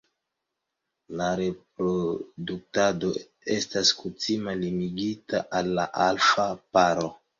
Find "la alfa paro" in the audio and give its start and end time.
5.81-7.11